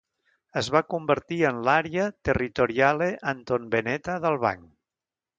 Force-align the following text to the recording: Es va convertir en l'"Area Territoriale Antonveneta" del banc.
Es 0.59 0.67
va 0.75 0.79
convertir 0.93 1.35
en 1.49 1.59
l'"Area 1.67 2.07
Territoriale 2.29 3.09
Antonveneta" 3.33 4.17
del 4.25 4.39
banc. 4.45 4.65